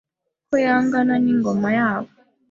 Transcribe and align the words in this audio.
Ko 0.49 0.55
yangana 0.65 1.15
n'ingoma 1.23 1.69
yabo 1.77 2.11